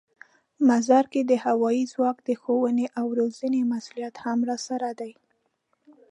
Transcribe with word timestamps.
مزار 0.67 1.05
کې 1.11 1.21
د 1.25 1.31
هوايي 1.45 1.83
ځواک 1.93 2.17
د 2.27 2.29
ښوونې 2.41 2.85
او 2.99 3.05
روزنې 3.19 3.61
مسوولیت 3.71 4.15
هم 4.23 4.39
راسره 4.49 4.89
دی. 4.99 5.11